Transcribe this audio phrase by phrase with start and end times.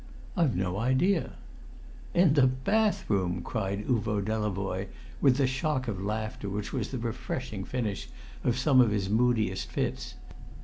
[0.35, 1.33] "I've no idea."
[2.15, 4.87] "In the bathroom!" cried Uvo Delavoye,
[5.21, 8.09] with the shock of laughter which was the refreshing finish
[8.43, 10.15] of some of his moodiest fits.